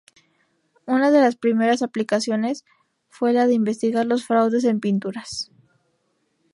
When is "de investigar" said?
3.45-4.07